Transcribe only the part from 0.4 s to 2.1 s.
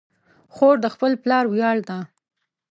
خور د خپل پلار ویاړ ده.